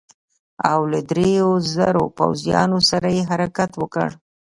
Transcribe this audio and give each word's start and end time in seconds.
او 0.71 0.79
له 0.91 0.99
دریو 1.09 1.49
زرو 1.73 2.03
پوځیانو 2.17 2.79
سره 2.89 3.07
یې 3.15 3.23
حرکت 3.31 3.71
وکړ. 3.77 4.09